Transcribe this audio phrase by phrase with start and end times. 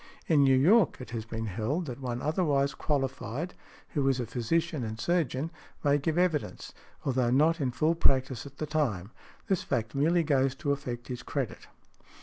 [0.25, 3.53] In New York, it has been held that one otherwise qualified,
[3.89, 5.51] who is |112| a physician and surgeon,
[5.83, 6.73] may give evidence,
[7.05, 9.11] although not in full practice at the time;
[9.47, 11.67] this fact merely goes to affect his credit.